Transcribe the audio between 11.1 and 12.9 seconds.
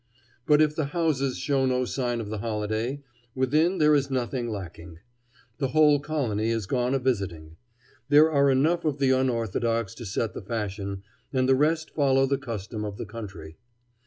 and the rest follow the custom